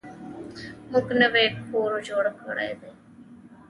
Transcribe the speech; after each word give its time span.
موږ 0.91 1.07
نوی 1.21 1.45
کور 1.67 1.91
جوړ 2.07 2.25
کړی 2.43 2.71
دی. 2.81 2.91